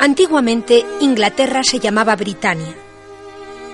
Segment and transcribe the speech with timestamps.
[0.00, 2.74] Antiguamente Inglaterra se llamaba Britania.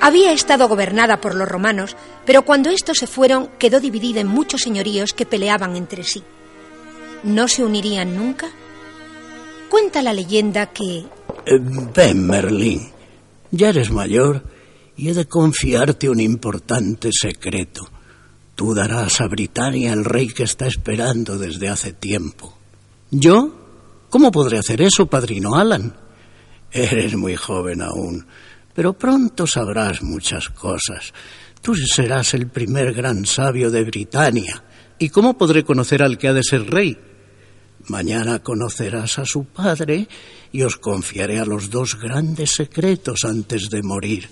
[0.00, 4.62] Había estado gobernada por los romanos, pero cuando estos se fueron quedó dividida en muchos
[4.62, 6.24] señoríos que peleaban entre sí.
[7.22, 8.48] ¿No se unirían nunca?
[9.70, 11.04] Cuenta la leyenda que...
[11.46, 11.60] Eh,
[11.94, 12.90] ven, Merlín.
[13.52, 14.42] Ya eres mayor
[14.96, 17.88] y he de confiarte un importante secreto.
[18.56, 22.52] Tú darás a Britania el rey que está esperando desde hace tiempo.
[23.12, 23.54] ¿Yo?
[24.10, 26.05] ¿Cómo podré hacer eso, padrino Alan?
[26.72, 28.26] Eres muy joven aún,
[28.74, 31.12] pero pronto sabrás muchas cosas.
[31.62, 34.62] Tú serás el primer gran sabio de Britania.
[34.98, 36.98] ¿Y cómo podré conocer al que ha de ser rey?
[37.88, 40.08] Mañana conocerás a su padre
[40.52, 44.28] y os confiaré a los dos grandes secretos antes de morir.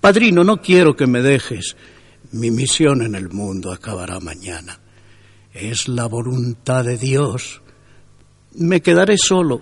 [0.00, 1.76] Padrino, no quiero que me dejes.
[2.32, 4.80] Mi misión en el mundo acabará mañana.
[5.52, 7.60] Es la voluntad de Dios.
[8.54, 9.60] Me quedaré solo.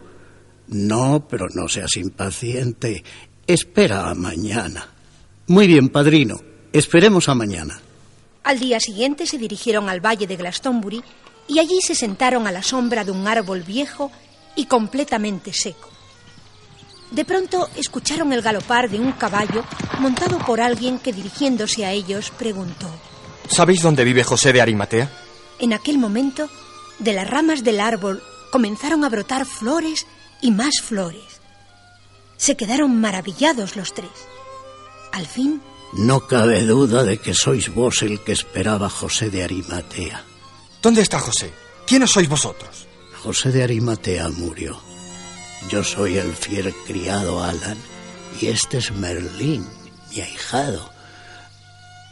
[0.69, 3.03] No, pero no seas impaciente.
[3.47, 4.89] Espera a mañana.
[5.47, 6.41] Muy bien, padrino.
[6.73, 7.81] Esperemos a mañana.
[8.45, 11.03] Al día siguiente se dirigieron al valle de Glastonbury
[11.49, 14.11] y allí se sentaron a la sombra de un árbol viejo
[14.57, 15.89] y completamente seco.
[17.11, 19.65] De pronto escucharon el galopar de un caballo
[19.99, 22.87] montado por alguien que dirigiéndose a ellos preguntó
[23.49, 25.11] ¿Sabéis dónde vive José de Arimatea?
[25.59, 26.49] En aquel momento,
[26.99, 30.07] de las ramas del árbol comenzaron a brotar flores
[30.41, 31.41] y más flores.
[32.37, 34.11] Se quedaron maravillados los tres.
[35.13, 35.61] Al fin...
[35.95, 40.23] No cabe duda de que sois vos el que esperaba José de Arimatea.
[40.83, 41.51] ¿Dónde está José?
[41.87, 42.87] ¿Quiénes sois vosotros?
[43.23, 44.79] José de Arimatea murió.
[45.71, 47.79] Yo soy el fiel criado Alan
[48.41, 49.67] y este es Merlín,
[50.11, 50.91] mi ahijado.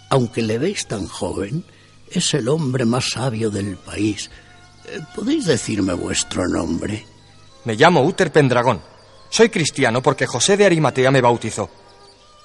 [0.09, 1.65] Aunque le veis tan joven,
[2.11, 4.31] es el hombre más sabio del país.
[4.87, 7.07] Eh, ¿Podéis decirme vuestro nombre?
[7.67, 8.81] Me llamo Uther Pendragón.
[9.29, 11.69] Soy cristiano porque José de Arimatea me bautizó.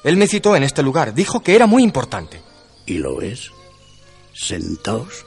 [0.03, 2.41] Él me citó en este lugar, dijo que era muy importante.
[2.87, 3.51] ¿Y lo es?
[4.33, 5.23] Sentaos,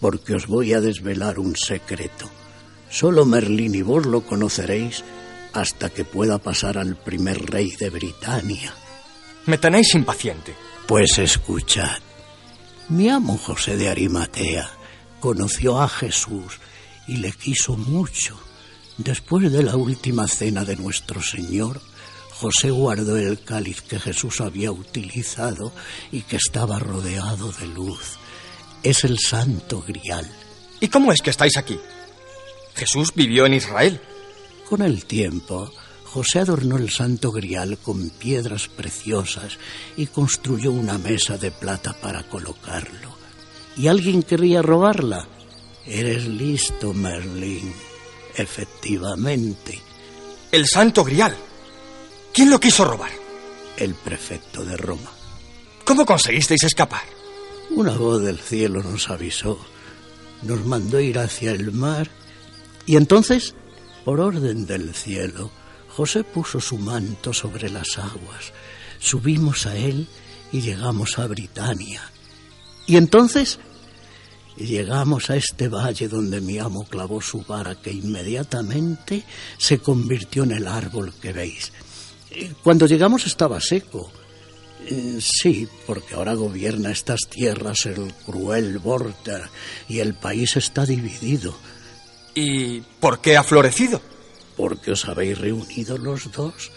[0.00, 2.30] porque os voy a desvelar un secreto.
[2.88, 5.04] Solo Merlín y vos lo conoceréis
[5.52, 8.72] hasta que pueda pasar al primer rey de Britania.
[9.44, 10.54] Me tenéis impaciente.
[10.86, 11.98] Pues escuchad.
[12.88, 14.70] Mi amo José de Arimatea
[15.20, 16.60] conoció a Jesús
[17.06, 18.38] y le quiso mucho.
[18.98, 21.80] Después de la última cena de nuestro Señor,
[22.30, 25.72] José guardó el cáliz que Jesús había utilizado
[26.12, 28.18] y que estaba rodeado de luz.
[28.82, 30.30] Es el santo grial.
[30.80, 31.78] ¿Y cómo es que estáis aquí?
[32.74, 34.00] Jesús vivió en Israel.
[34.68, 35.72] Con el tiempo,
[36.04, 39.58] José adornó el santo grial con piedras preciosas
[39.96, 43.16] y construyó una mesa de plata para colocarlo.
[43.76, 45.26] ¿Y alguien quería robarla?
[45.86, 47.72] Eres listo, Merlín.
[48.36, 49.80] Efectivamente.
[50.50, 51.36] El santo grial.
[52.32, 53.12] ¿Quién lo quiso robar?
[53.76, 55.10] El prefecto de Roma.
[55.84, 57.02] ¿Cómo conseguisteis escapar?
[57.70, 59.58] Una voz del cielo nos avisó.
[60.42, 62.10] Nos mandó ir hacia el mar
[62.86, 63.54] y entonces,
[64.04, 65.50] por orden del cielo,
[65.88, 68.52] José puso su manto sobre las aguas.
[68.98, 70.06] Subimos a él
[70.52, 72.02] y llegamos a Britania.
[72.86, 73.58] Y entonces
[74.56, 79.24] llegamos a este valle donde mi amo clavó su vara que inmediatamente
[79.58, 81.72] se convirtió en el árbol que veis.
[82.62, 84.10] Cuando llegamos estaba seco.
[84.86, 89.42] Eh, Sí, porque ahora gobierna estas tierras el cruel Vorter
[89.88, 91.56] y el país está dividido.
[92.34, 94.00] ¿Y por qué ha florecido?
[94.56, 96.70] Porque os habéis reunido los dos.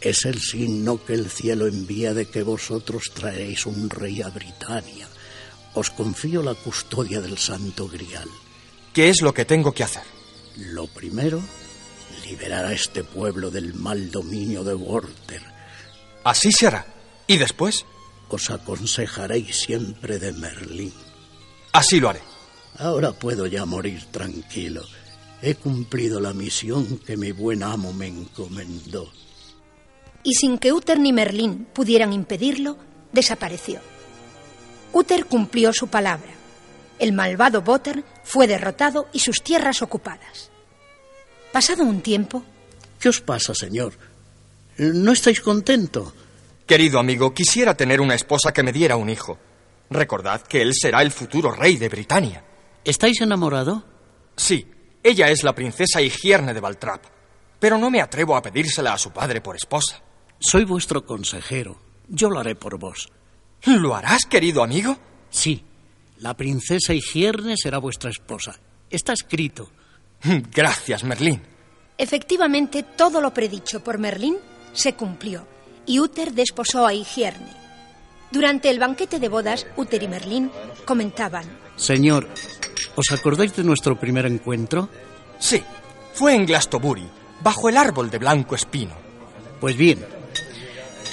[0.00, 5.08] Es el signo que el cielo envía de que vosotros traeréis un rey a Britania.
[5.74, 8.28] Os confío la custodia del Santo Grial.
[8.92, 10.04] ¿Qué es lo que tengo que hacer?
[10.56, 11.42] Lo primero,
[12.24, 15.42] liberar a este pueblo del mal dominio de Worter.
[16.22, 16.86] Así se hará.
[17.26, 17.84] ¿Y después?
[18.28, 20.92] Os aconsejaréis siempre de Merlín.
[21.72, 22.20] Así lo haré.
[22.78, 24.84] Ahora puedo ya morir tranquilo.
[25.42, 29.10] He cumplido la misión que mi buen amo me encomendó.
[30.22, 32.78] Y sin que Uther ni Merlín pudieran impedirlo,
[33.12, 33.80] desapareció.
[34.94, 36.32] Uther cumplió su palabra.
[36.98, 40.50] El malvado Botter fue derrotado y sus tierras ocupadas.
[41.52, 42.42] Pasado un tiempo,
[43.04, 43.92] ¿Qué os pasa, señor?
[44.78, 46.14] ¿No estáis contento?
[46.66, 49.38] Querido amigo, quisiera tener una esposa que me diera un hijo.
[49.90, 52.42] Recordad que él será el futuro rey de Britania.
[52.82, 53.84] ¿Estáis enamorado?
[54.36, 54.66] Sí,
[55.02, 57.04] ella es la princesa Higierne de Valtrap,
[57.60, 60.00] pero no me atrevo a pedírsela a su padre por esposa.
[60.38, 61.78] Soy vuestro consejero.
[62.08, 63.10] Yo lo haré por vos.
[63.66, 64.96] ¿Lo harás, querido amigo?
[65.30, 65.62] Sí,
[66.18, 68.58] la princesa Higierne será vuestra esposa.
[68.90, 69.70] Está escrito.
[70.52, 71.42] Gracias, Merlín.
[71.96, 74.36] Efectivamente, todo lo predicho por Merlín
[74.72, 75.46] se cumplió
[75.86, 77.52] y Uther desposó a Higierne.
[78.30, 80.50] Durante el banquete de bodas, Uther y Merlín
[80.84, 81.44] comentaban:
[81.76, 82.28] Señor,
[82.96, 84.88] ¿os acordáis de nuestro primer encuentro?
[85.38, 85.62] Sí,
[86.14, 87.06] fue en Glastonbury,
[87.42, 88.94] bajo el árbol de blanco espino.
[89.60, 90.04] Pues bien,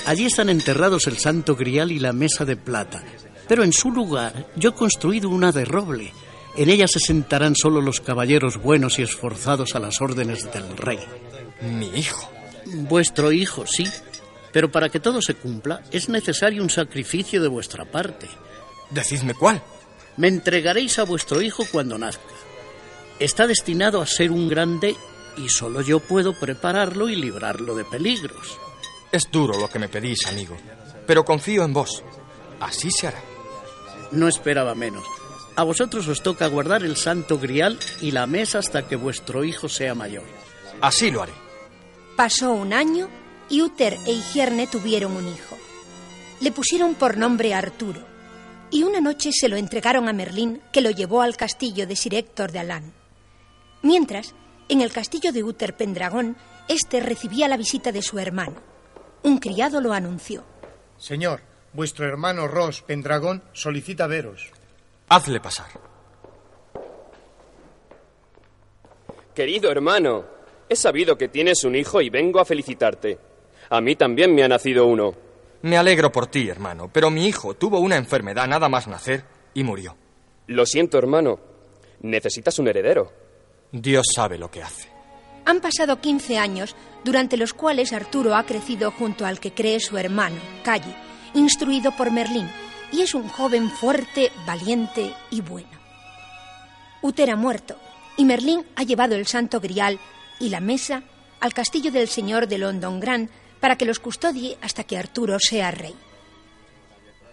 [0.06, 3.03] allí están enterrados el santo grial y la mesa de plata,
[3.48, 6.13] pero en su lugar yo he construido una de roble.
[6.56, 11.00] En ella se sentarán solo los caballeros buenos y esforzados a las órdenes del rey.
[11.62, 12.30] Mi hijo.
[12.65, 13.88] Vuestro hijo, sí.
[14.51, 18.27] Pero para que todo se cumpla es necesario un sacrificio de vuestra parte.
[18.89, 19.62] Decidme cuál.
[20.18, 22.24] Me entregaréis a vuestro hijo cuando nazca.
[23.19, 24.95] Está destinado a ser un grande
[25.38, 28.59] y solo yo puedo prepararlo y librarlo de peligros.
[29.11, 30.57] Es duro lo que me pedís, amigo,
[31.05, 32.03] pero confío en vos.
[32.59, 33.19] Así se hará.
[34.11, 35.03] No esperaba menos.
[35.55, 39.67] A vosotros os toca guardar el santo grial y la mesa hasta que vuestro hijo
[39.67, 40.23] sea mayor.
[40.79, 41.33] Así lo haré.
[42.15, 43.09] Pasó un año
[43.49, 45.57] y Uther e Higierne tuvieron un hijo.
[46.39, 48.01] Le pusieron por nombre Arturo
[48.71, 52.15] y una noche se lo entregaron a Merlín, que lo llevó al castillo de Sir
[52.15, 52.93] Héctor de Alán.
[53.81, 54.33] Mientras,
[54.69, 56.37] en el castillo de Uther Pendragón,
[56.69, 58.70] este recibía la visita de su hermano.
[59.23, 60.44] Un criado lo anunció.
[60.97, 61.41] Señor,
[61.73, 64.51] vuestro hermano Ross Pendragón solicita veros.
[65.09, 65.68] Hazle pasar.
[69.33, 70.25] Querido hermano,
[70.68, 73.18] he sabido que tienes un hijo y vengo a felicitarte.
[73.69, 75.13] A mí también me ha nacido uno.
[75.62, 79.23] Me alegro por ti, hermano, pero mi hijo tuvo una enfermedad nada más nacer
[79.53, 79.95] y murió.
[80.47, 81.39] Lo siento, hermano.
[82.01, 83.13] Necesitas un heredero.
[83.71, 84.90] Dios sabe lo que hace.
[85.45, 89.97] Han pasado 15 años, durante los cuales Arturo ha crecido junto al que cree su
[89.97, 90.95] hermano, Calle,
[91.33, 92.49] instruido por Merlín,
[92.91, 95.69] y es un joven fuerte, valiente y bueno.
[97.01, 97.77] Uther ha muerto,
[98.17, 99.99] y Merlín ha llevado el santo grial
[100.39, 101.03] y la mesa
[101.39, 103.29] al castillo del señor de London Grand
[103.59, 105.95] para que los custodie hasta que Arturo sea rey.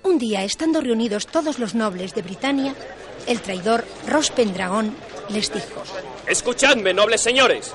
[0.04, 2.74] Un día, estando reunidos todos los nobles de Britania,
[3.26, 4.94] el traidor Ross Pendragón
[5.28, 5.82] les dijo:
[6.26, 7.74] Escuchadme, nobles señores.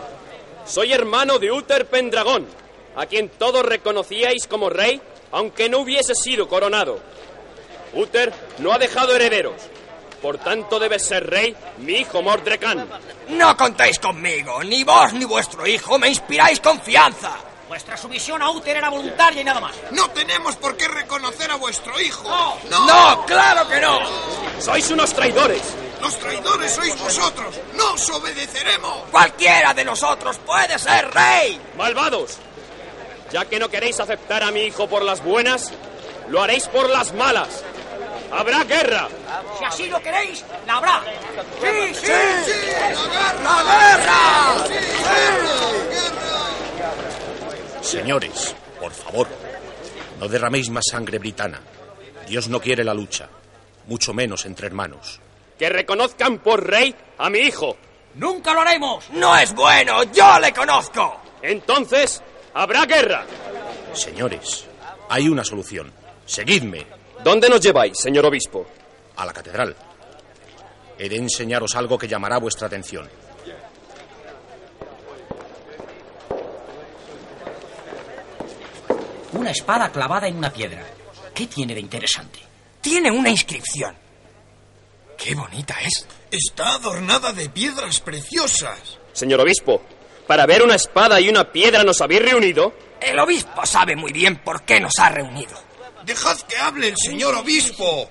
[0.66, 2.48] Soy hermano de Uther Pendragón,
[2.96, 5.02] a quien todos reconocíais como rey,
[5.32, 7.00] aunque no hubiese sido coronado.
[7.94, 9.56] Uther no ha dejado herederos.
[10.22, 12.88] Por tanto, debe ser rey mi hijo Mordrecan.
[13.30, 14.64] No contéis conmigo.
[14.64, 17.38] Ni vos ni vuestro hijo me inspiráis confianza.
[17.74, 19.74] Vuestra sumisión a Uther era voluntaria y nada más.
[19.90, 22.30] No tenemos por qué reconocer a vuestro hijo.
[22.70, 24.00] No, no claro que no.
[24.60, 25.64] Sois unos traidores.
[26.00, 27.56] Los traidores sois vosotros.
[27.74, 29.10] No os obedeceremos.
[29.10, 31.60] Cualquiera de nosotros puede ser rey.
[31.76, 32.38] Malvados.
[33.32, 35.72] Ya que no queréis aceptar a mi hijo por las buenas,
[36.28, 37.64] lo haréis por las malas.
[38.32, 39.08] Habrá guerra.
[39.58, 41.02] Si así lo queréis, la habrá.
[41.60, 42.06] Sí, sí.
[42.06, 42.52] sí,
[43.44, 44.54] la guerra.
[44.70, 46.23] La guerra.
[47.84, 49.28] Señores, por favor,
[50.20, 51.60] no derraméis más sangre britana.
[52.26, 53.28] Dios no quiere la lucha,
[53.88, 55.20] mucho menos entre hermanos.
[55.60, 57.76] Que reconozcan por rey a mi hijo.
[58.16, 59.10] Nunca lo haremos.
[59.12, 61.20] No es bueno, yo le conozco.
[61.42, 63.26] Entonces, habrá guerra.
[63.94, 64.66] Señores,
[65.10, 65.92] hay una solución.
[66.26, 66.88] Seguidme.
[67.22, 68.66] ¿Dónde nos lleváis, señor obispo?
[69.18, 69.76] A la catedral.
[70.98, 73.10] He de enseñaros algo que llamará vuestra atención.
[79.34, 80.84] Una espada clavada en una piedra.
[81.34, 82.40] ¿Qué tiene de interesante?
[82.82, 83.96] Tiene una inscripción.
[85.18, 86.06] ¡Qué bonita es!
[86.32, 88.80] Está adornada de piedras preciosas.
[89.14, 89.82] Señor obispo,
[90.28, 92.74] ¿para ver una espada y una piedra nos habéis reunido?
[93.00, 95.54] El obispo sabe muy bien por qué nos ha reunido.
[96.06, 98.10] Dejad que hable el señor obispo.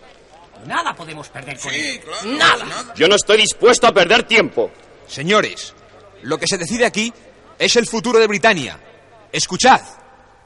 [0.67, 2.01] Nada podemos perder con Sí, él.
[2.01, 2.65] claro.
[2.67, 2.95] Nada.
[2.95, 4.71] Yo no estoy dispuesto a perder tiempo.
[5.09, 5.75] Señores,
[6.23, 7.13] lo que se decide aquí
[7.59, 8.79] es el futuro de Britania.
[9.33, 9.81] Escuchad.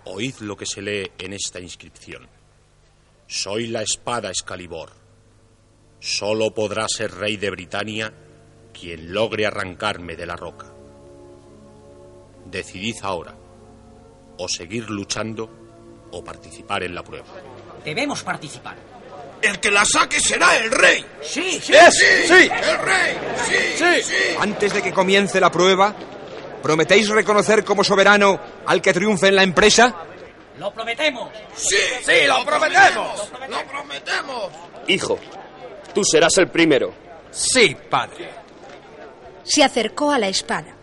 [0.06, 2.28] Oíd lo que se lee en esta inscripción.
[3.26, 4.90] Soy la espada Excalibur.
[5.98, 8.12] Solo podrá ser rey de Britania
[8.72, 10.72] quien logre arrancarme de la roca.
[12.44, 13.34] Decidid ahora,
[14.38, 15.50] o seguir luchando
[16.12, 17.26] o participar en la prueba.
[17.84, 18.76] Debemos participar.
[19.42, 21.04] El que la saque será el rey.
[21.20, 21.72] Sí, sí.
[21.72, 22.34] ¡Sí!
[22.34, 23.18] El rey.
[23.44, 24.36] Sí, sí.
[24.38, 25.94] Antes de que comience la prueba,
[26.66, 29.94] ¿prometéis reconocer como soberano al que triunfe en la empresa?
[30.58, 31.30] Lo prometemos.
[31.54, 33.30] Sí, Sí, lo prometemos.
[33.48, 34.50] Lo prometemos.
[34.88, 35.16] Hijo,
[35.94, 36.92] tú serás el primero.
[37.30, 38.30] Sí, padre.
[39.44, 40.74] Se acercó a la espada.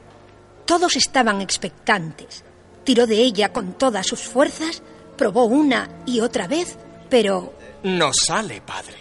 [0.65, 2.45] Todos estaban expectantes.
[2.85, 4.81] Tiró de ella con todas sus fuerzas,
[5.17, 6.77] probó una y otra vez,
[7.09, 8.95] pero No sale, padre.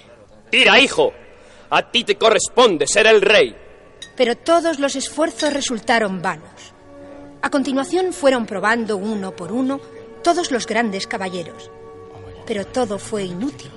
[0.50, 1.12] Tira, hijo.
[1.70, 3.56] A ti te corresponde ser el rey.
[4.16, 6.51] pero todos los esfuerzos resultaron vanos.
[7.42, 9.80] A continuación fueron probando uno por uno
[10.22, 11.70] todos los grandes caballeros.
[12.46, 13.70] Pero todo fue inútil.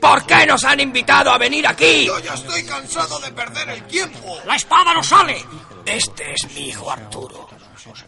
[0.00, 2.06] ¿Por qué nos han invitado a venir aquí?
[2.06, 4.36] Yo ya estoy cansado de perder el tiempo.
[4.44, 5.44] ¡La espada no sale!
[5.86, 7.48] Este es mi hijo Arturo.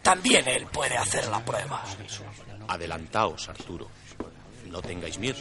[0.01, 1.83] También él puede hacer la prueba.
[2.67, 3.87] Adelantaos, Arturo.
[4.65, 5.39] No tengáis miedo.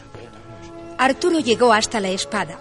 [0.98, 2.58] Arturo llegó hasta la espada.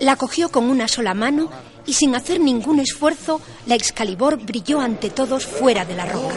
[0.00, 1.50] La cogió con una sola mano
[1.86, 6.34] y sin hacer ningún esfuerzo, la Excalibur brilló ante todos fuera de la roca.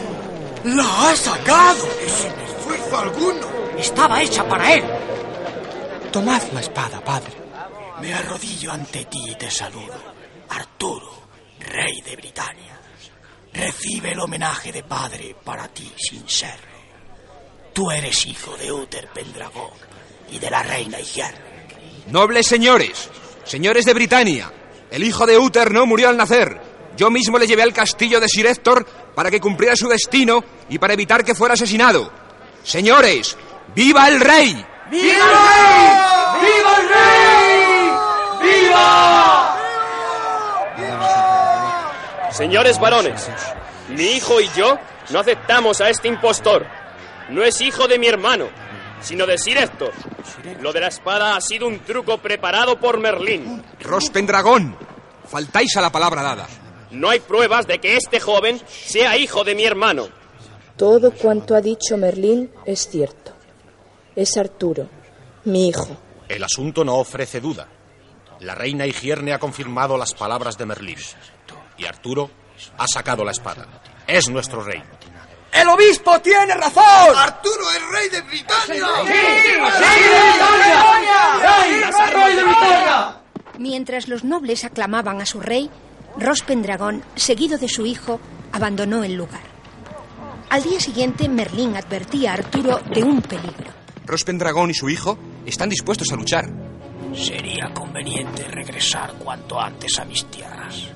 [0.64, 1.86] ¡La ha sacado!
[2.06, 3.46] Sin esfuerzo alguno.
[3.78, 4.84] Estaba hecha para él.
[6.10, 7.32] Tomad la espada, padre.
[8.00, 10.14] Me arrodillo ante ti y te saludo.
[10.48, 11.12] Arturo,
[11.60, 12.80] rey de Britania.
[13.52, 16.74] Recibe el homenaje de padre para ti sin serlo.
[17.72, 19.70] Tú eres hijo de Uther Pendragón
[20.30, 21.34] y de la reina Igiar.
[22.08, 23.10] Nobles señores,
[23.44, 24.52] señores de Britania,
[24.94, 26.60] el hijo de Uther no murió al nacer.
[26.96, 30.78] Yo mismo le llevé al castillo de Sir Héctor para que cumpliera su destino y
[30.78, 32.12] para evitar que fuera asesinado.
[32.62, 33.36] Señores,
[33.74, 34.64] ¡viva el rey!
[34.92, 35.88] ¡Viva el rey!
[36.42, 37.90] ¡Viva el rey!
[38.68, 39.50] ¡Viva!
[42.30, 43.28] Señores varones,
[43.88, 44.78] mi hijo y yo
[45.10, 46.64] no aceptamos a este impostor.
[47.30, 48.48] No es hijo de mi hermano,
[49.00, 49.92] sino de Sir Héctor.
[50.60, 53.62] Lo de la espada ha sido un truco preparado por Merlín.
[53.80, 54.76] Rospendragón,
[55.26, 56.46] faltáis a la palabra dada.
[56.90, 60.08] No hay pruebas de que este joven sea hijo de mi hermano.
[60.76, 63.32] Todo cuanto ha dicho Merlín es cierto.
[64.16, 64.88] Es Arturo,
[65.44, 65.96] mi hijo.
[66.28, 67.68] El asunto no ofrece duda.
[68.40, 70.98] La reina Higierne ha confirmado las palabras de Merlín.
[71.78, 72.30] Y Arturo
[72.78, 73.66] ha sacado la espada.
[74.06, 74.82] Es nuestro rey.
[75.54, 77.16] ¡El obispo tiene razón!
[77.16, 78.86] ¡Arturo es rey de Britania!
[82.12, 83.20] ¡Rey de Britania!
[83.58, 85.70] Mientras los nobles aclamaban a su rey,
[86.18, 88.20] Rospendragón, seguido de su hijo,
[88.52, 89.42] abandonó el lugar.
[90.50, 93.72] Al día siguiente, Merlín advertía a Arturo de un peligro.
[94.06, 96.46] Rospendragón y su hijo están dispuestos a luchar.
[97.14, 100.88] Sería conveniente regresar cuanto antes a mis tierras.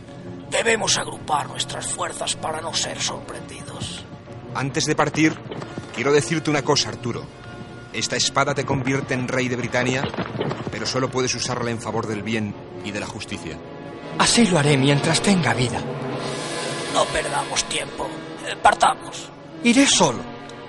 [0.50, 3.97] Debemos agrupar nuestras fuerzas para no ser sorprendidos.
[4.54, 5.34] Antes de partir,
[5.94, 7.24] quiero decirte una cosa, Arturo.
[7.92, 10.02] Esta espada te convierte en rey de Britania,
[10.70, 13.58] pero solo puedes usarla en favor del bien y de la justicia.
[14.18, 15.80] Así lo haré mientras tenga vida.
[16.92, 18.08] No perdamos tiempo.
[18.46, 19.30] Eh, Partamos.
[19.64, 20.18] Iré solo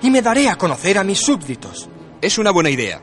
[0.02, 1.88] y me daré a conocer a mis súbditos.
[2.20, 3.00] Es una buena idea.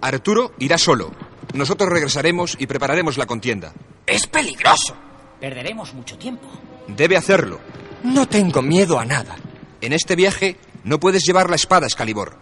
[0.00, 1.10] Arturo irá solo.
[1.54, 3.72] Nosotros regresaremos y prepararemos la contienda.
[4.06, 4.94] Es peligroso.
[5.40, 6.46] Perderemos mucho tiempo.
[6.88, 7.58] Debe hacerlo.
[8.04, 9.36] No tengo miedo a nada.
[9.80, 12.36] En este viaje no puedes llevar la espada, Excalibur.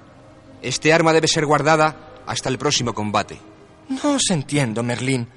[0.63, 3.39] Este arma debe ser guardada hasta el próximo combate.
[3.89, 5.29] No os entiendo, Merlín,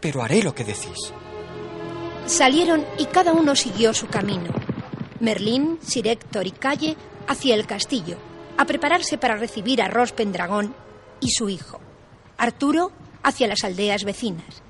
[0.00, 1.12] pero haré lo que decís.
[2.26, 4.52] Salieron y cada uno siguió su camino.
[5.20, 6.96] Merlín, Sir Héctor y Calle
[7.28, 8.16] hacia el castillo,
[8.56, 10.74] a prepararse para recibir a Rospendragón
[11.20, 11.80] y su hijo.
[12.38, 14.62] Arturo hacia las aldeas vecinas.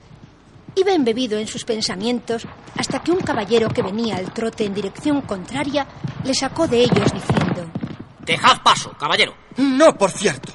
[0.74, 2.46] Iba embebido en sus pensamientos
[2.76, 5.86] hasta que un caballero que venía al trote en dirección contraria
[6.24, 7.70] le sacó de ellos diciendo:
[8.20, 9.34] Dejad paso, caballero.
[9.56, 10.52] No, por cierto.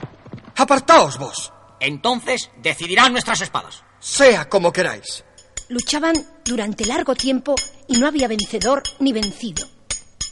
[0.55, 1.51] Apartaos vos.
[1.79, 3.83] Entonces decidirán nuestras espadas.
[3.99, 5.23] Sea como queráis.
[5.67, 7.55] Luchaban durante largo tiempo
[7.87, 9.67] y no había vencedor ni vencido.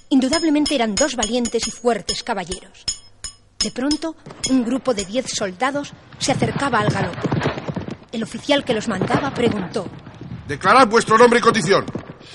[0.10, 2.86] Indudablemente eran dos valientes y fuertes caballeros.
[3.60, 4.16] De pronto,
[4.50, 7.53] un grupo de diez soldados se acercaba al galope.
[8.14, 9.88] El oficial que los mandaba preguntó:
[10.48, 11.86] Declarad vuestro nombre y condición.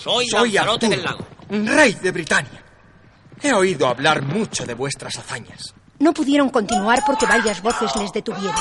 [0.03, 1.25] Soy, Soy del Lago.
[1.49, 2.63] rey de Britania.
[3.41, 5.73] He oído hablar mucho de vuestras hazañas.
[6.01, 8.55] No pudieron continuar porque varias voces les detuvieron.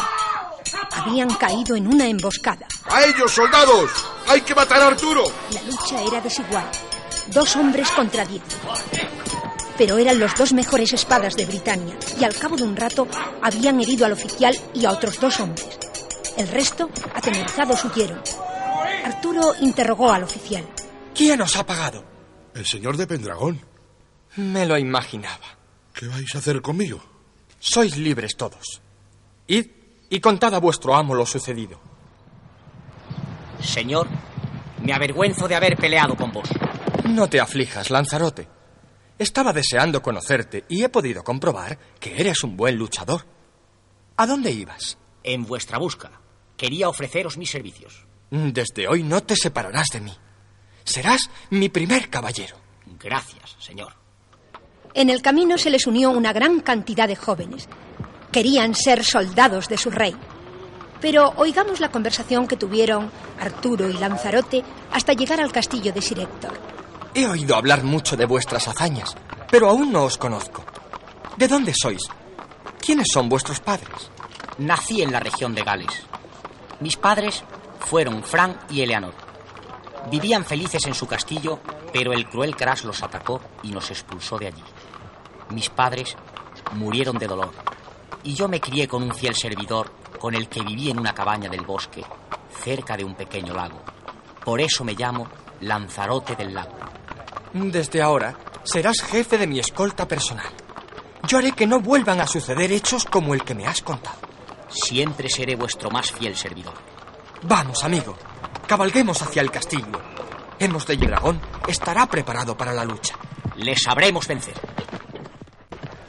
[0.92, 2.68] Habían caído en una emboscada.
[2.90, 3.90] ¡A ellos, soldados!
[4.28, 5.24] ¡Hay que matar a Arturo!
[5.54, 6.66] La lucha era desigual.
[7.28, 8.42] Dos hombres contra diez.
[9.78, 13.08] Pero eran los dos mejores espadas de Britania y al cabo de un rato
[13.42, 15.68] habían herido al oficial y a otros dos hombres.
[16.38, 18.22] El resto, atemorizados, huyeron.
[19.06, 20.66] Arturo interrogó al oficial.
[21.16, 22.04] ¿Quién os ha pagado?
[22.54, 23.60] El señor de Pendragón.
[24.36, 25.58] Me lo imaginaba.
[25.94, 27.02] ¿Qué vais a hacer conmigo?
[27.60, 28.82] Sois libres todos.
[29.48, 29.68] Id
[30.10, 31.80] y contad a vuestro amo lo sucedido.
[33.62, 34.08] Señor,
[34.84, 36.50] me avergüenzo de haber peleado con vos.
[37.06, 38.48] No te aflijas, Lanzarote.
[39.18, 43.26] Estaba deseando conocerte y he podido comprobar que eres un buen luchador.
[44.18, 44.98] ¿A dónde ibas?
[45.24, 46.12] En vuestra busca,
[46.58, 48.06] quería ofreceros mis servicios.
[48.30, 50.14] Desde hoy no te separarás de mí.
[50.84, 52.58] Serás mi primer caballero.
[53.00, 53.94] Gracias, señor.
[54.94, 57.70] En el camino se les unió una gran cantidad de jóvenes.
[58.32, 60.16] Querían ser soldados de su rey.
[61.00, 66.20] Pero oigamos la conversación que tuvieron Arturo y Lanzarote hasta llegar al castillo de Sir
[66.20, 66.54] Héctor.
[67.14, 69.16] He oído hablar mucho de vuestras hazañas,
[69.52, 70.66] pero aún no os conozco.
[71.38, 72.02] ¿De dónde sois?
[72.80, 74.10] ¿Quiénes son vuestros padres?
[74.58, 76.08] Nací en la región de Gales.
[76.80, 77.44] Mis padres
[77.80, 79.14] fueron Fran y Eleanor.
[80.12, 81.60] Vivían felices en su castillo,
[81.92, 84.64] pero el cruel Crash los atacó y nos expulsó de allí.
[85.50, 86.16] Mis padres
[86.74, 87.52] murieron de dolor
[88.24, 91.50] y yo me crié con un fiel servidor con el que viví en una cabaña
[91.50, 92.04] del bosque,
[92.64, 93.82] cerca de un pequeño lago.
[94.44, 95.28] Por eso me llamo
[95.62, 96.78] Lanzarote del Lago.
[97.54, 100.52] Desde ahora serás jefe de mi escolta personal.
[101.28, 104.27] Yo haré que no vuelvan a suceder hechos como el que me has contado.
[104.70, 106.74] Siempre seré vuestro más fiel servidor.
[107.44, 108.18] Vamos, amigo.
[108.68, 110.02] Cabalguemos hacia el castillo.
[110.60, 113.16] Hemos de Dragón estará preparado para la lucha.
[113.56, 114.56] Le sabremos vencer.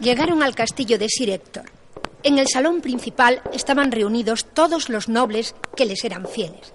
[0.01, 1.65] Llegaron al castillo de Sir Héctor.
[2.23, 6.73] En el salón principal estaban reunidos todos los nobles que les eran fieles.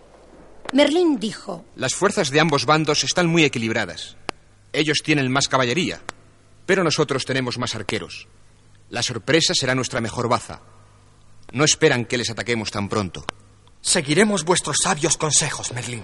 [0.72, 4.18] Merlín dijo, Las fuerzas de ambos bandos están muy equilibradas.
[4.72, 6.02] Ellos tienen más caballería,
[6.66, 8.28] pero nosotros tenemos más arqueros.
[8.90, 10.62] La sorpresa será nuestra mejor baza.
[11.53, 13.24] No esperan que les ataquemos tan pronto.
[13.79, 16.03] Seguiremos vuestros sabios consejos, Merlín.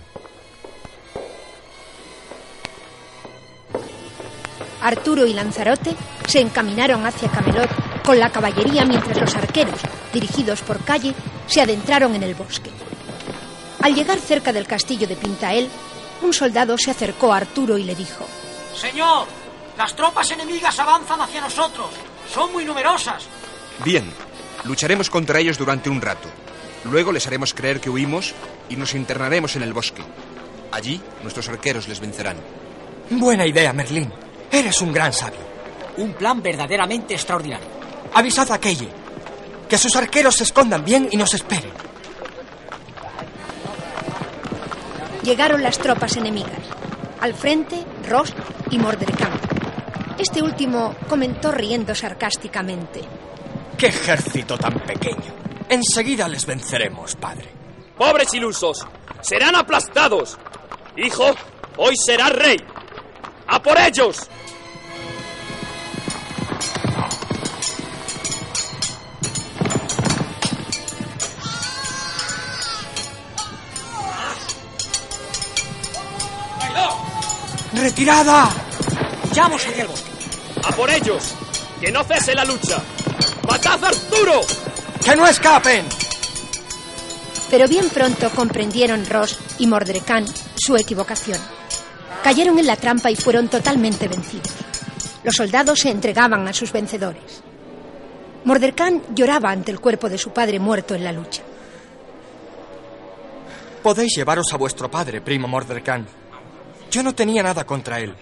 [4.82, 5.96] Arturo y Lanzarote
[6.28, 9.80] se encaminaron hacia Camelot con la caballería mientras los arqueros,
[10.14, 11.14] dirigidos por calle,
[11.48, 12.70] se adentraron en el bosque.
[13.82, 15.68] Al llegar cerca del castillo de Pintael,
[16.22, 18.26] un soldado se acercó a Arturo y le dijo:
[18.76, 19.26] Señor,
[19.78, 21.90] las tropas enemigas avanzan hacia nosotros.
[22.32, 23.24] Son muy numerosas.
[23.84, 24.14] Bien,
[24.66, 26.28] lucharemos contra ellos durante un rato.
[26.86, 28.34] Luego les haremos creer que huimos
[28.70, 30.04] y nos internaremos en el bosque.
[30.72, 32.38] Allí nuestros arqueros les vencerán.
[33.10, 34.12] Buena idea, Merlín.
[34.52, 35.40] Eres un gran sabio.
[35.98, 37.68] Un plan verdaderamente extraordinario.
[38.14, 38.90] Avisad a Kelle.
[39.68, 41.72] Que sus arqueros se escondan bien y nos esperen.
[45.24, 46.62] Llegaron las tropas enemigas.
[47.20, 48.34] Al frente, Ross
[48.72, 49.32] y Mordrecán.
[50.18, 53.02] Este último comentó riendo sarcásticamente.
[53.80, 55.34] ¡Qué ejército tan pequeño!
[55.70, 57.48] Enseguida les venceremos, padre.
[57.98, 58.86] Pobres ilusos,
[59.22, 60.38] serán aplastados.
[60.98, 61.34] Hijo,
[61.78, 62.58] hoy serás rey.
[63.48, 64.30] ¡A por ellos!
[77.74, 78.50] ¡Retirada!
[79.32, 80.10] ¡Llamos hacia el bosque!
[80.66, 81.34] ¡A por ellos!
[81.80, 82.84] ¡Que no cese la lucha!
[83.50, 84.42] ¡Matad a Arturo!
[85.04, 85.86] ¡Que no escapen!
[87.50, 91.40] Pero bien pronto comprendieron Ross y Mordrecán su equivocación.
[92.24, 94.54] Cayeron en la trampa y fueron totalmente vencidos.
[95.24, 97.42] Los soldados se entregaban a sus vencedores.
[98.46, 101.42] Mordecán lloraba ante el cuerpo de su padre muerto en la lucha.
[103.82, 106.06] Podéis llevaros a vuestro padre, primo Mordecán.
[106.92, 108.14] Yo no tenía nada contra él,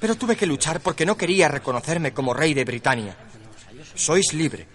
[0.00, 3.16] pero tuve que luchar porque no quería reconocerme como rey de Britania.
[3.94, 4.68] Sois libre,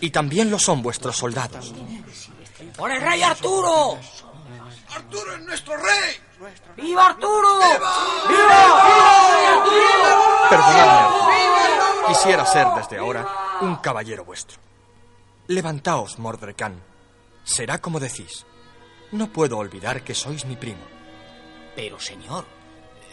[0.00, 1.74] y también lo son vuestros soldados.
[2.76, 3.98] ¡Por el rey Arturo!
[4.94, 6.16] ¡Arturo es nuestro rey!
[6.76, 7.60] ¡Viva Arturo!
[10.50, 11.16] Perdonadme,
[12.08, 13.26] quisiera ser desde ahora
[13.60, 14.58] un caballero vuestro.
[15.48, 16.82] Levantaos, Mordrecán.
[17.44, 18.44] Será como decís.
[19.12, 20.82] No puedo olvidar que sois mi primo.
[21.76, 22.44] Pero, señor,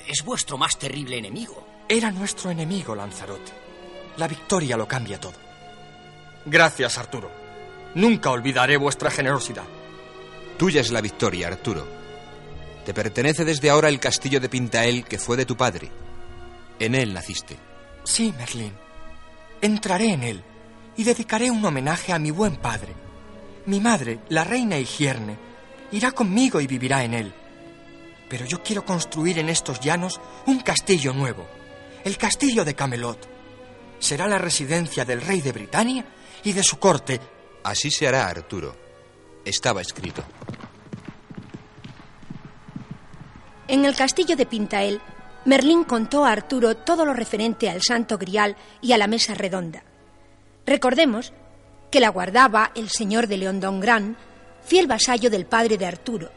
[0.07, 1.65] es vuestro más terrible enemigo.
[1.87, 3.62] Era nuestro enemigo, Lanzarote.
[4.17, 5.33] La victoria lo cambia todo.
[6.45, 7.31] Gracias, Arturo.
[7.95, 9.63] Nunca olvidaré vuestra generosidad.
[10.57, 11.85] Tuya es la victoria, Arturo.
[12.85, 15.89] Te pertenece desde ahora el castillo de Pintael que fue de tu padre.
[16.79, 17.57] En él naciste.
[18.03, 18.73] Sí, Merlín.
[19.61, 20.43] Entraré en él
[20.97, 22.93] y dedicaré un homenaje a mi buen padre.
[23.65, 25.37] Mi madre, la reina Higierne,
[25.91, 27.33] irá conmigo y vivirá en él.
[28.29, 31.47] Pero yo quiero construir en estos llanos un castillo nuevo,
[32.03, 33.32] el castillo de Camelot.
[34.03, 36.03] Será la residencia del rey de Britania
[36.43, 37.21] y de su corte.
[37.63, 38.75] Así se hará, Arturo.
[39.45, 40.25] Estaba escrito.
[43.69, 44.99] En el castillo de Pintael,
[45.45, 49.85] Merlín contó a Arturo todo lo referente al Santo Grial y a la mesa redonda.
[50.65, 51.31] Recordemos
[51.89, 54.17] que la guardaba el señor de León Don Gran,
[54.65, 56.29] fiel vasallo del padre de Arturo,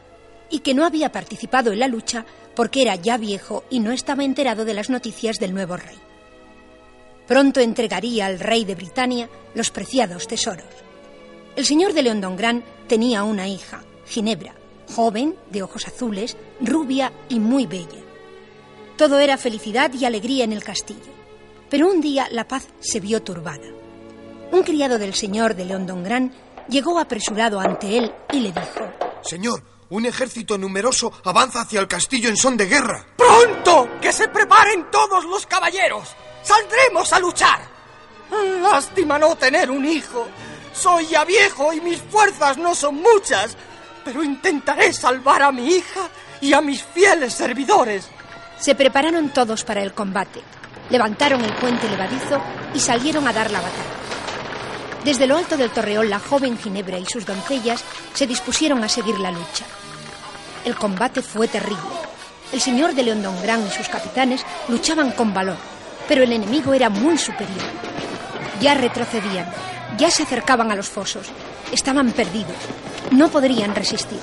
[0.49, 2.25] y que no había participado en la lucha
[2.55, 6.06] porque era ya viejo y no estaba enterado de las noticias del nuevo rey.
[7.27, 10.65] Pronto entregaría al rey de Britania los preciados tesoros.
[11.55, 14.55] El señor de León Don Gran tenía una hija, Ginebra,
[14.95, 17.99] joven, de ojos azules, rubia y muy bella.
[18.95, 21.11] Todo era felicidad y alegría en el castillo.
[21.69, 23.67] Pero un día la paz se vio turbada.
[24.51, 26.31] Un criado del señor de León Don Gran
[26.69, 28.87] llegó apresurado ante él y le dijo:
[29.21, 33.05] Señor, Un ejército numeroso avanza hacia el castillo en son de guerra.
[33.15, 33.87] ¡Pronto!
[34.01, 36.09] ¡Que se preparen todos los caballeros!
[36.47, 37.59] ¡Saldremos a luchar!
[38.61, 40.25] Lástima no tener un hijo.
[40.73, 43.57] Soy ya viejo y mis fuerzas no son muchas,
[44.05, 46.07] pero intentaré salvar a mi hija
[46.39, 48.07] y a mis fieles servidores.
[48.57, 50.41] Se prepararon todos para el combate.
[50.89, 52.41] Levantaron el puente levadizo
[52.73, 55.03] y salieron a dar la batalla.
[55.03, 57.83] Desde lo alto del torreón, la joven Ginebra y sus doncellas
[58.13, 59.65] se dispusieron a seguir la lucha.
[60.63, 61.81] El combate fue terrible.
[62.53, 65.57] El señor de Leondongrán y sus capitanes luchaban con valor,
[66.07, 67.65] pero el enemigo era muy superior.
[68.61, 69.47] Ya retrocedían,
[69.97, 71.27] ya se acercaban a los fosos,
[71.71, 72.57] estaban perdidos,
[73.11, 74.19] no podrían resistir.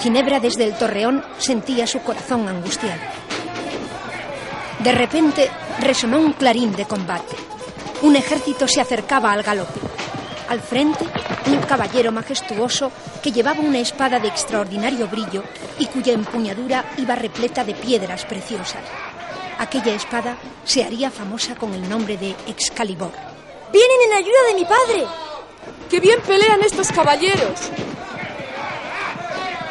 [0.00, 3.00] Ginebra desde el torreón sentía su corazón angustiado.
[4.80, 5.48] De repente
[5.80, 7.36] resonó un clarín de combate.
[8.02, 9.78] Un ejército se acercaba al galope.
[10.48, 11.06] Al frente,
[11.46, 12.90] un caballero majestuoso
[13.22, 15.44] que llevaba una espada de extraordinario brillo
[15.78, 18.82] y cuya empuñadura iba repleta de piedras preciosas.
[19.62, 23.12] Aquella espada se haría famosa con el nombre de Excalibur.
[23.72, 25.06] ¡Vienen en ayuda de mi padre!
[25.88, 27.70] ¡Qué bien pelean estos caballeros!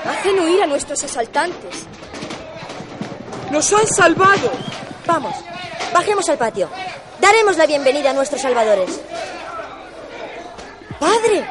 [0.05, 1.85] Hacen huir a nuestros asaltantes.
[3.51, 4.49] ¡Nos han salvado!
[5.05, 5.35] Vamos,
[5.93, 6.69] bajemos al patio.
[7.19, 9.01] Daremos la bienvenida a nuestros salvadores.
[11.01, 11.45] ¡Padre!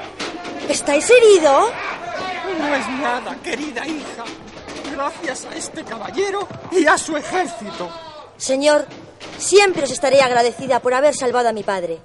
[0.66, 1.70] ¿Estáis herido?
[2.58, 4.24] No es nada, querida hija.
[4.94, 7.90] Gracias a este caballero y a su ejército.
[8.40, 8.86] Señor,
[9.36, 12.00] siempre os estaré agradecida por haber salvado a mi padre.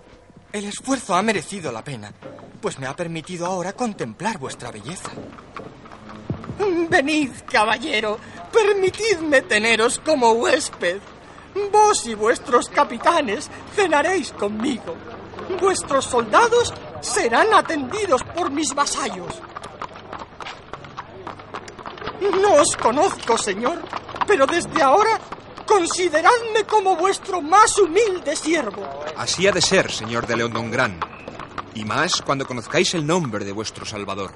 [0.52, 2.12] El esfuerzo ha merecido la pena,
[2.62, 5.12] pues me ha permitido ahora contemplar vuestra belleza.
[6.89, 8.19] Venid, caballero,
[8.52, 11.00] permitidme teneros como huésped.
[11.71, 14.93] Vos y vuestros capitanes cenaréis conmigo.
[15.62, 19.41] Vuestros soldados serán atendidos por mis vasallos.
[22.41, 23.82] No os conozco, señor,
[24.28, 25.17] pero desde ahora
[25.77, 28.88] consideradme como vuestro más humilde siervo.
[29.17, 30.99] Así ha de ser, señor de León Don Gran.
[31.73, 34.31] Y más cuando conozcáis el nombre de vuestro Salvador.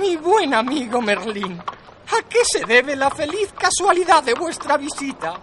[0.00, 5.38] Mi buen amigo Merlín, ¿a qué se debe la feliz casualidad de vuestra visita?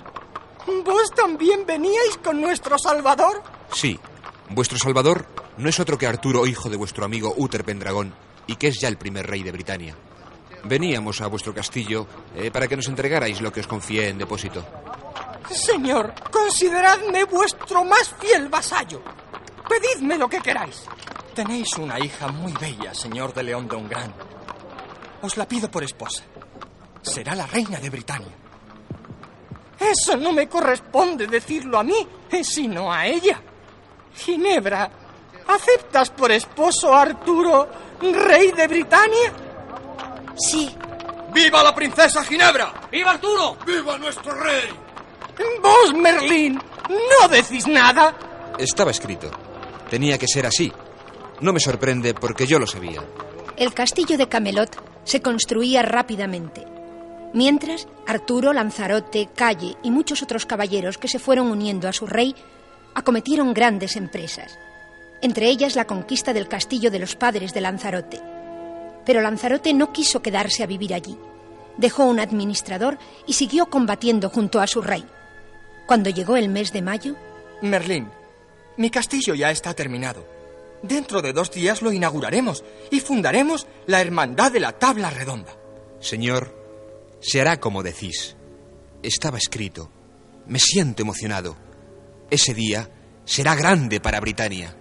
[0.83, 3.41] ¿Vos también veníais con nuestro Salvador?
[3.71, 3.97] Sí,
[4.49, 5.25] vuestro Salvador
[5.57, 8.13] no es otro que Arturo, hijo de vuestro amigo Uther Pendragón,
[8.47, 9.95] y que es ya el primer rey de Britania.
[10.65, 12.05] Veníamos a vuestro castillo
[12.36, 14.65] eh, para que nos entregarais lo que os confié en depósito.
[15.51, 19.01] Señor, consideradme vuestro más fiel vasallo.
[19.67, 20.83] Pedidme lo que queráis.
[21.33, 24.13] Tenéis una hija muy bella, señor de León de Gran.
[25.21, 26.23] Os la pido por esposa.
[27.01, 28.36] Será la reina de Britania.
[29.79, 32.07] Eso no me corresponde decirlo a mí,
[32.43, 33.39] sino a ella.
[34.15, 34.89] Ginebra,
[35.47, 37.69] ¿aceptas por esposo a Arturo,
[38.01, 39.33] rey de Britania?
[40.36, 40.75] Sí.
[41.31, 42.73] ¡Viva la princesa Ginebra!
[42.91, 43.57] ¡Viva Arturo!
[43.65, 44.87] ¡Viva nuestro rey!
[45.62, 48.15] Vos, Merlín, ¿no decís nada?
[48.58, 49.30] Estaba escrito.
[49.89, 50.71] Tenía que ser así.
[51.41, 53.04] No me sorprende porque yo lo sabía.
[53.56, 56.65] El castillo de Camelot se construía rápidamente.
[57.34, 62.36] Mientras, Arturo, Lanzarote, Calle y muchos otros caballeros que se fueron uniendo a su rey
[62.95, 64.58] acometieron grandes empresas,
[65.21, 68.21] entre ellas la conquista del castillo de los padres de Lanzarote.
[69.06, 71.17] Pero Lanzarote no quiso quedarse a vivir allí.
[71.78, 72.97] Dejó un administrador
[73.28, 75.06] y siguió combatiendo junto a su rey.
[75.88, 77.15] Cuando llegó el mes de mayo...
[77.62, 78.10] Merlín,
[78.76, 80.28] mi castillo ya está terminado.
[80.84, 85.58] Dentro de dos días lo inauguraremos y fundaremos la Hermandad de la Tabla Redonda.
[86.00, 86.54] Señor,
[87.19, 88.36] se hará como decís.
[89.02, 89.89] Estaba escrito.
[90.45, 91.56] Me siento emocionado.
[92.30, 92.89] Ese día
[93.26, 94.76] será grande para Britania.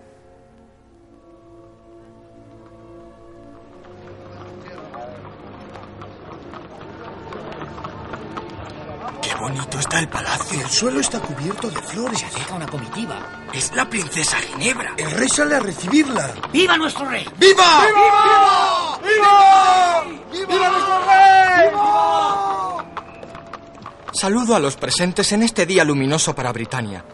[9.37, 10.61] Bonito está el palacio.
[10.61, 12.21] El suelo está cubierto de flores.
[12.21, 13.45] Se acerca una comitiva.
[13.53, 14.95] Es la princesa Ginebra.
[14.97, 16.35] El rey sale a recibirla.
[16.53, 17.27] ¡Viva nuestro rey!
[17.37, 17.87] ¡Viva!
[17.87, 18.99] ¡Viva!
[19.03, 20.05] ¡Viva!
[20.33, 21.71] ¡Viva, ¡Viva nuestro rey!
[21.71, 22.85] ¡Viva!
[24.13, 27.05] Saludo a los presentes en este día luminoso para Britania.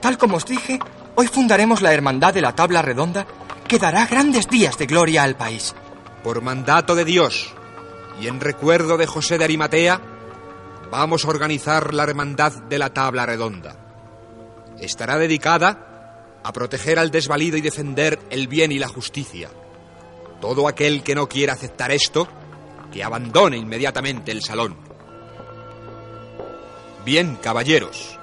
[0.00, 0.78] Tal como os dije,
[1.14, 3.26] hoy fundaremos la Hermandad de la Tabla Redonda
[3.66, 5.74] que dará grandes días de gloria al país.
[6.22, 7.52] Por mandato de Dios
[8.20, 10.00] y en recuerdo de José de Arimatea,
[10.90, 13.76] vamos a organizar la Hermandad de la Tabla Redonda.
[14.80, 19.50] Estará dedicada a proteger al desvalido y defender el bien y la justicia.
[20.40, 22.28] Todo aquel que no quiera aceptar esto,
[22.92, 24.76] que abandone inmediatamente el salón.
[27.04, 28.18] Bien, caballeros,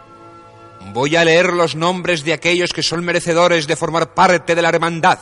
[0.94, 4.70] voy a leer los nombres de aquellos que son merecedores de formar parte de la
[4.70, 5.20] hermandad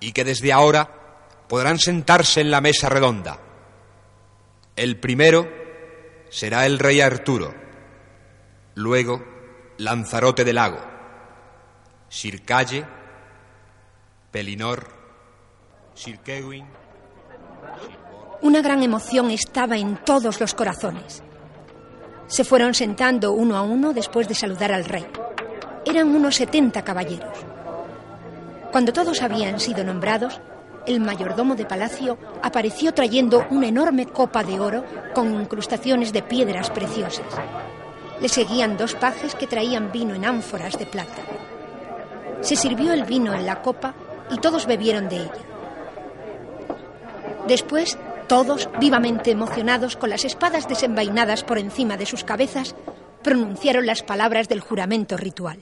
[0.00, 0.90] y que desde ahora
[1.48, 3.40] podrán sentarse en la mesa redonda.
[4.76, 5.57] El primero
[6.30, 7.54] será el rey Arturo,
[8.74, 9.24] luego
[9.78, 10.78] Lanzarote del Lago,
[12.08, 12.84] Sir Calle,
[14.30, 14.88] Pelinor,
[15.94, 16.66] Sir Kewin.
[18.40, 21.22] Una gran emoción estaba en todos los corazones.
[22.26, 25.06] Se fueron sentando uno a uno después de saludar al rey.
[25.84, 27.38] Eran unos 70 caballeros.
[28.70, 30.40] Cuando todos habían sido nombrados,
[30.88, 36.70] el mayordomo de palacio apareció trayendo una enorme copa de oro con incrustaciones de piedras
[36.70, 37.26] preciosas.
[38.20, 41.22] Le seguían dos pajes que traían vino en ánforas de plata.
[42.40, 43.94] Se sirvió el vino en la copa
[44.30, 45.32] y todos bebieron de ella.
[47.46, 52.74] Después, todos, vivamente emocionados, con las espadas desenvainadas por encima de sus cabezas,
[53.22, 55.58] pronunciaron las palabras del juramento ritual.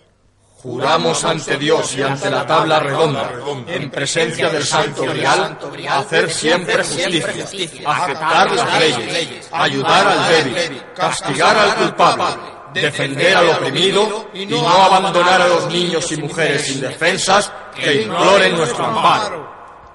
[0.63, 3.31] Juramos ante Dios y ante la tabla redonda,
[3.69, 11.57] en presencia del Santo Grial, hacer siempre justicia, aceptar las leyes, ayudar al débil, castigar
[11.59, 12.25] al culpable,
[12.73, 18.87] defender al oprimido y no abandonar a los niños y mujeres indefensas que imploren nuestro
[18.87, 19.49] amparo.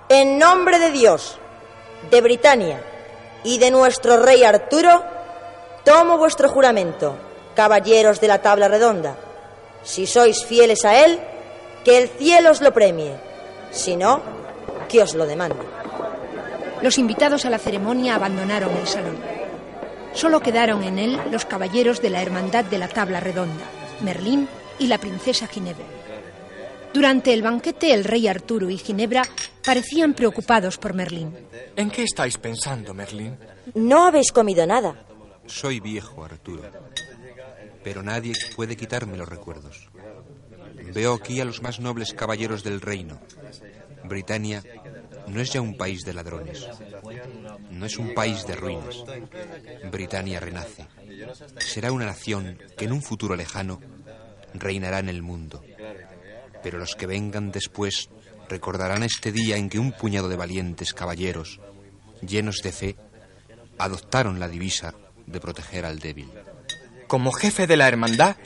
[0.09, 1.39] En nombre de Dios,
[2.11, 2.83] de Britania
[3.43, 5.03] y de nuestro rey Arturo,
[5.83, 7.17] tomo vuestro juramento,
[7.55, 9.15] caballeros de la tabla redonda.
[9.83, 11.19] Si sois fieles a él,
[11.83, 13.15] que el cielo os lo premie.
[13.71, 14.21] Si no,
[14.89, 15.63] que os lo demande.
[16.81, 19.17] Los invitados a la ceremonia abandonaron el salón.
[20.13, 23.63] Solo quedaron en él los caballeros de la Hermandad de la Tabla Redonda,
[24.01, 25.85] Merlín y la princesa Ginebra.
[26.93, 29.23] Durante el banquete, el rey Arturo y Ginebra
[29.63, 31.37] parecían preocupados por Merlín.
[31.75, 33.37] ¿En qué estáis pensando, Merlín?
[33.75, 35.05] No habéis comido nada.
[35.45, 36.63] Soy viejo, Arturo,
[37.83, 39.89] pero nadie puede quitarme los recuerdos.
[40.93, 43.19] Veo aquí a los más nobles caballeros del reino.
[44.03, 44.63] Britania
[45.27, 46.67] no es ya un país de ladrones,
[47.69, 49.03] no es un país de ruinas.
[49.91, 50.87] Britania renace.
[51.59, 53.79] Será una nación que en un futuro lejano
[54.53, 55.63] reinará en el mundo.
[56.63, 58.09] Pero los que vengan después
[58.49, 61.59] recordarán este día en que un puñado de valientes caballeros,
[62.21, 62.95] llenos de fe,
[63.77, 64.93] adoptaron la divisa
[65.25, 66.29] de proteger al débil.
[67.11, 68.37] Como jefe de la hermandad,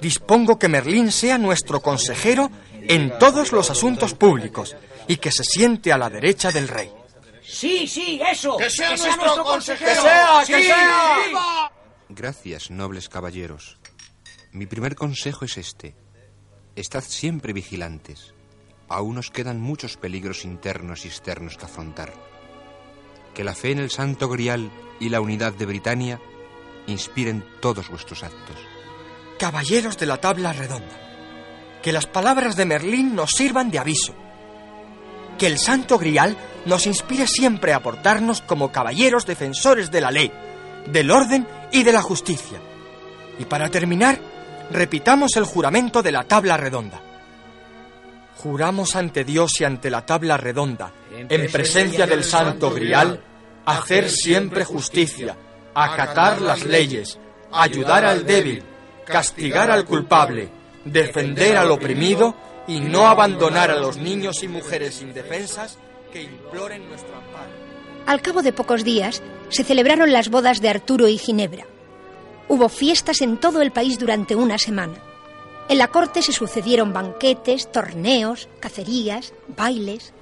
[0.00, 4.74] dispongo que Merlín sea nuestro consejero en todos los asuntos públicos
[5.06, 6.90] y que se siente a la derecha del rey.
[7.42, 8.56] Sí, sí, eso.
[8.56, 9.90] Que sea nuestro consejero.
[9.90, 11.70] Que sea, que Sí, sea.
[12.08, 13.76] Gracias, nobles caballeros.
[14.52, 15.94] Mi primer consejo es este.
[16.76, 18.32] Estad siempre vigilantes.
[18.88, 22.14] Aún nos quedan muchos peligros internos y externos que afrontar.
[23.34, 26.22] Que la fe en el Santo Grial y la unidad de Britania
[26.86, 28.56] inspiren todos vuestros actos.
[29.38, 31.04] Caballeros de la tabla redonda,
[31.82, 34.14] que las palabras de Merlín nos sirvan de aviso.
[35.38, 40.32] Que el Santo Grial nos inspire siempre a portarnos como caballeros defensores de la ley,
[40.86, 42.58] del orden y de la justicia.
[43.38, 44.18] Y para terminar,
[44.70, 47.00] repitamos el juramento de la tabla redonda.
[48.36, 53.20] Juramos ante Dios y ante la tabla redonda, en presencia del Santo Grial,
[53.64, 55.36] hacer siempre justicia,
[55.74, 57.18] acatar las leyes,
[57.52, 58.62] ayudar al débil,
[59.04, 60.48] castigar al culpable,
[60.84, 62.34] defender al oprimido
[62.66, 65.78] y no abandonar a los niños y mujeres indefensas
[66.12, 67.50] que imploren nuestro amparo.
[68.06, 71.66] Al cabo de pocos días, se celebraron las bodas de Arturo y Ginebra.
[72.48, 74.94] Hubo fiestas en todo el país durante una semana.
[75.68, 80.12] En la corte se sucedieron banquetes, torneos, cacerías, bailes.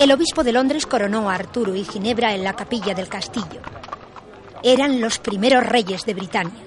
[0.00, 3.60] El obispo de Londres coronó a Arturo y Ginebra en la capilla del castillo.
[4.62, 6.64] Eran los primeros reyes de Britania.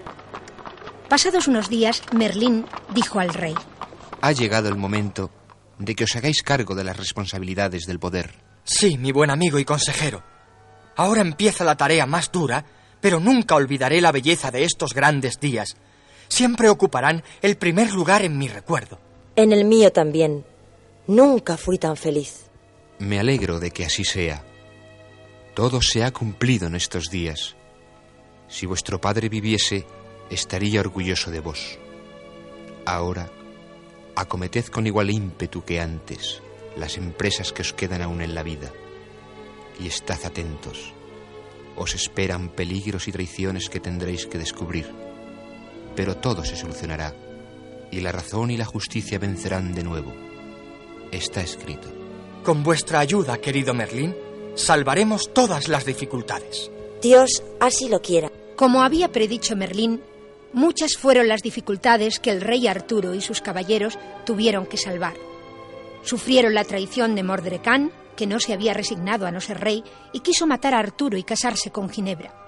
[1.09, 3.53] Pasados unos días, Merlín dijo al rey.
[4.21, 5.29] Ha llegado el momento
[5.77, 8.31] de que os hagáis cargo de las responsabilidades del poder.
[8.63, 10.23] Sí, mi buen amigo y consejero.
[10.95, 12.65] Ahora empieza la tarea más dura,
[13.01, 15.75] pero nunca olvidaré la belleza de estos grandes días.
[16.29, 18.99] Siempre ocuparán el primer lugar en mi recuerdo.
[19.35, 20.45] En el mío también.
[21.07, 22.45] Nunca fui tan feliz.
[22.99, 24.43] Me alegro de que así sea.
[25.53, 27.55] Todo se ha cumplido en estos días.
[28.53, 29.83] Si vuestro padre viviese,
[30.29, 31.79] estaría orgulloso de vos.
[32.85, 33.27] Ahora,
[34.15, 36.39] acometed con igual ímpetu que antes
[36.77, 38.71] las empresas que os quedan aún en la vida.
[39.79, 40.93] Y estad atentos.
[41.75, 44.87] Os esperan peligros y traiciones que tendréis que descubrir.
[45.95, 47.15] Pero todo se solucionará,
[47.89, 50.13] y la razón y la justicia vencerán de nuevo.
[51.11, 51.87] Está escrito.
[52.43, 54.15] Con vuestra ayuda, querido Merlín,
[54.53, 56.69] salvaremos todas las dificultades.
[57.01, 58.31] Dios así lo quiera.
[58.55, 60.01] Como había predicho Merlín,
[60.53, 65.15] muchas fueron las dificultades que el rey Arturo y sus caballeros tuvieron que salvar.
[66.03, 70.19] Sufrieron la traición de Mordrecán, que no se había resignado a no ser rey y
[70.19, 72.39] quiso matar a Arturo y casarse con Ginebra.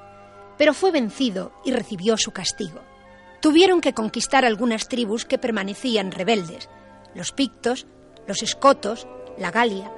[0.58, 2.80] pero fue vencido y recibió su castigo.
[3.42, 6.70] Tuvieron que conquistar algunas tribus que permanecían rebeldes,
[7.14, 7.88] los pictos,
[8.26, 9.06] los escotos,
[9.38, 9.92] la Galia.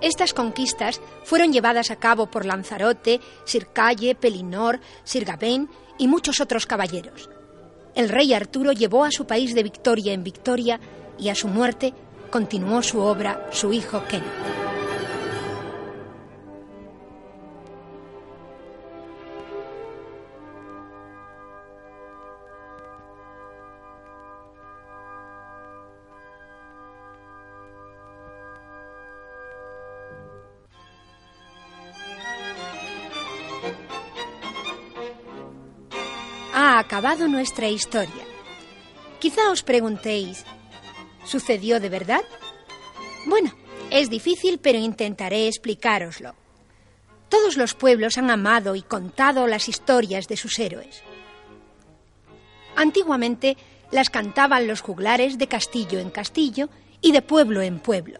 [0.00, 6.66] Estas conquistas fueron llevadas a cabo por Lanzarote, Sircalle, Pelinor, Sir Gawain y muchos otros
[6.66, 7.28] caballeros.
[7.94, 10.78] El rey Arturo llevó a su país de victoria en victoria
[11.18, 11.94] y a su muerte
[12.30, 14.67] continuó su obra su hijo Kenneth.
[36.98, 38.24] Acabado nuestra historia.
[39.20, 40.42] Quizá os preguntéis,
[41.24, 42.24] ¿sucedió de verdad?
[43.24, 43.54] Bueno,
[43.88, 46.34] es difícil, pero intentaré explicároslo.
[47.28, 51.04] Todos los pueblos han amado y contado las historias de sus héroes.
[52.74, 53.56] Antiguamente
[53.92, 56.68] las cantaban los juglares de castillo en castillo
[57.00, 58.18] y de pueblo en pueblo.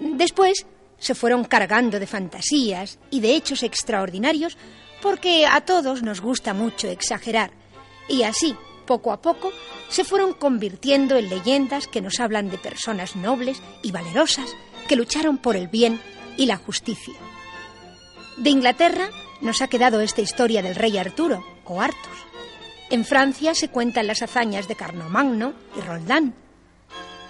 [0.00, 0.66] Después
[0.98, 4.58] se fueron cargando de fantasías y de hechos extraordinarios
[5.00, 7.52] porque a todos nos gusta mucho exagerar,
[8.08, 9.52] y así, poco a poco,
[9.88, 14.54] se fueron convirtiendo en leyendas que nos hablan de personas nobles y valerosas
[14.88, 16.00] que lucharon por el bien
[16.36, 17.14] y la justicia.
[18.36, 19.08] De Inglaterra
[19.40, 22.18] nos ha quedado esta historia del rey Arturo, o Artus.
[22.90, 26.34] En Francia se cuentan las hazañas de Carlomagno y Roldán.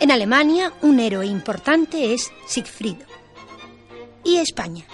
[0.01, 2.97] En Alemania, un héroe importante es Siegfried.
[4.25, 4.85] ¿Y España?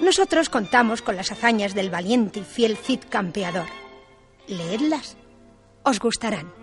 [0.00, 3.66] Nosotros contamos con las hazañas del valiente y fiel Cid Campeador.
[4.48, 5.16] Leedlas.
[5.84, 6.57] Os gustarán.